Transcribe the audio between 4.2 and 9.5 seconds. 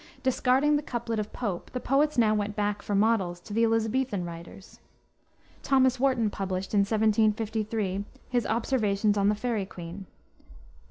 writers. Thomas Warton published, in 1753, his Observations on the